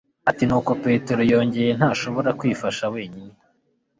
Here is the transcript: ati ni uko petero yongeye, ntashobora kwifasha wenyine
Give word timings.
ati 0.29 0.43
ni 0.45 0.55
uko 0.59 0.71
petero 0.83 1.21
yongeye, 1.31 1.69
ntashobora 1.77 2.29
kwifasha 2.39 2.83
wenyine 2.93 3.33